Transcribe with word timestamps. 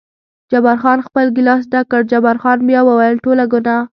جبار 0.51 0.77
خان 0.83 0.99
خپل 1.07 1.25
ګیلاس 1.35 1.63
ډک 1.71 1.85
کړ، 1.91 2.01
جبار 2.11 2.37
خان 2.43 2.57
بیا 2.69 2.81
وویل: 2.85 3.15
ټوله 3.23 3.43
ګناه. 3.53 3.81